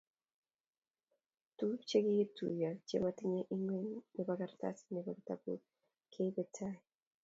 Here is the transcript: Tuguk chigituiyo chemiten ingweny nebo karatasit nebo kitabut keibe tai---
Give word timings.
Tuguk 1.55 1.81
chigituiyo 1.89 2.69
chemiten 2.87 3.33
ingweny 3.53 3.91
nebo 4.15 4.31
karatasit 4.39 4.87
nebo 4.91 5.09
kitabut 5.17 5.61
keibe 6.11 6.43
tai--- 6.55 6.83